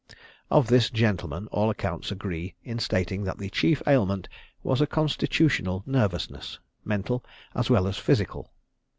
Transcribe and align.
Of 0.49 0.65
this 0.65 0.89
gentleman 0.89 1.45
all 1.51 1.69
accounts 1.69 2.11
agree 2.11 2.55
in 2.63 2.79
stating 2.79 3.23
that 3.25 3.37
the 3.37 3.51
chief 3.51 3.83
ailment 3.85 4.27
was 4.63 4.81
a 4.81 4.87
constitutional 4.87 5.83
nervousness, 5.85 6.57
mental 6.83 7.23
as 7.53 7.69
well 7.69 7.85
as 7.85 7.99
physical. 7.99 8.49